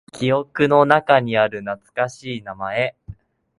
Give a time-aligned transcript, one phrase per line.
[0.13, 2.95] 記憶の中にある懐かしい名前。